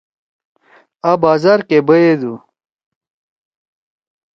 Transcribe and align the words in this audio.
آ 1.09 1.11
بازار 1.23 1.59
کے 1.69 1.77
بیدو 1.87 2.33